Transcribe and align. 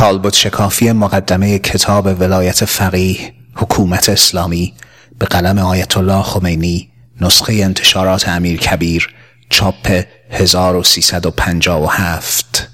کالبد 0.00 0.34
شکافی 0.34 0.92
مقدمه 0.92 1.58
کتاب 1.58 2.06
ولایت 2.06 2.64
فقیه 2.64 3.34
حکومت 3.54 4.08
اسلامی 4.08 4.74
به 5.18 5.26
قلم 5.26 5.58
آیت 5.58 5.96
الله 5.96 6.22
خمینی 6.22 6.92
نسخه 7.20 7.52
انتشارات 7.52 8.28
امیر 8.28 8.60
کبیر 8.60 9.14
چاپ 9.50 10.04
1357 10.30 12.68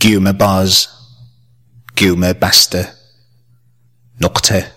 گیوم 0.00 0.32
باز 0.32 0.86
گیوم 1.96 2.32
بسته. 2.32 2.88
نقطه. 4.20 4.72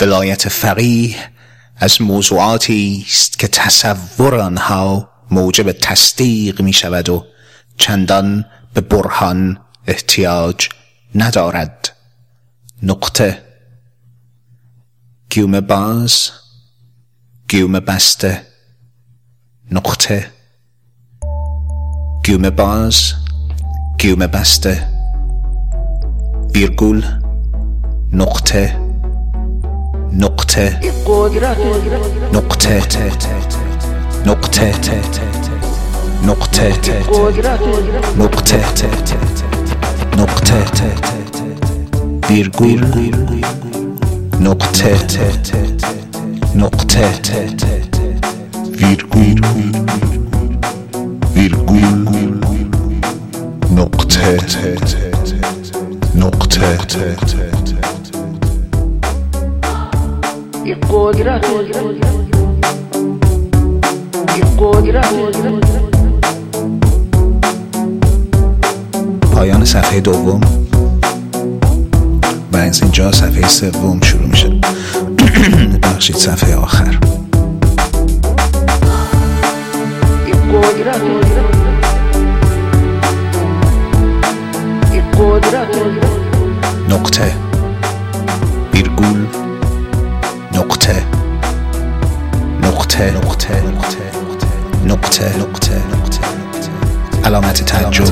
ولایت 0.00 0.48
فقیه 0.48 1.16
از 1.76 2.02
موضوعاتی 2.02 3.04
است 3.08 3.38
که 3.38 3.48
تصور 3.48 4.34
آنها 4.34 5.09
موجب 5.30 5.72
تصدیق 5.72 6.60
می 6.60 6.72
شود 6.72 7.08
و 7.08 7.26
چندان 7.76 8.44
به 8.74 8.80
برهان 8.80 9.58
احتیاج 9.86 10.68
ندارد. 11.14 11.96
نقطه. 12.82 13.42
گیوم 15.30 15.60
باز. 15.60 16.30
گیوم 17.48 17.80
بسته. 17.80 18.42
نقطه. 19.72 20.30
گیوم 22.24 22.50
باز. 22.50 23.12
گیوم 23.98 24.26
بسته. 24.26 24.88
ویرگول. 26.54 27.04
نقطه. 28.12 28.78
نقطه. 30.12 30.80
نقطه. 32.32 33.69
نقطه 34.26 34.72
نقطه 36.26 36.72
نقطه 38.18 38.64
نقطه 40.18 40.64
ویرگول 42.30 42.84
نقطه 44.40 44.98
نقطه 46.54 47.12
ویرگول 48.78 49.40
ویرگول 51.34 52.34
نقطه 53.76 54.36
نقطه 56.16 56.70
پایان 69.32 69.64
صفحه 69.64 70.00
دوم. 70.00 70.40
و 72.52 72.56
از 72.56 72.82
اینجا 72.82 73.12
صفحه 73.12 73.48
سوم 73.48 74.00
شروع 74.00 74.26
میشه. 74.26 74.60
بخشید 75.82 76.16
صفحه 76.16 76.56
آخر. 76.56 76.98
نقطه. 86.88 87.34
ویرگول. 88.74 89.26
نقطه 90.54 91.02
نقطه. 92.62 93.16
نقطه. 93.16 93.62
نقطه. 93.62 94.19
نقطه 94.86 95.34
علامت 97.24 97.64
تعجب 97.64 98.04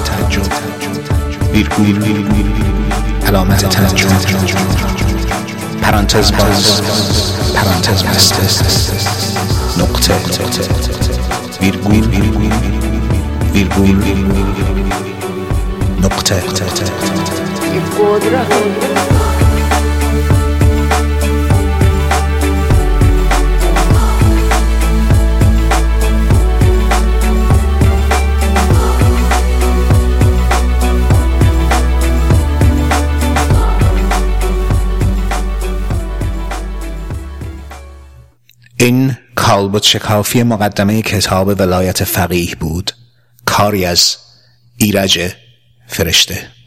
ویرگول 1.52 2.02
علامت 3.26 3.68
تعجب 3.68 4.08
پرانتز 5.82 6.32
باز 6.32 6.82
پرانتز 7.54 8.02
بسته 8.02 8.94
نقطه 9.78 10.14
ویرگول 11.60 12.08
ویرگول 13.52 14.02
نقطه 16.02 16.42
این 38.80 39.16
کالبد 39.34 39.82
شکافی 39.82 40.42
مقدمه 40.42 41.02
کتاب 41.02 41.48
ولایت 41.48 42.04
فقیه 42.04 42.54
بود 42.54 42.92
کاری 43.44 43.84
از 43.84 44.16
ایرج 44.76 45.32
فرشته. 45.86 46.57